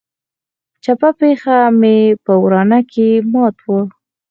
[0.83, 3.81] چپه پښه مې په ورانه کښې ماته وه.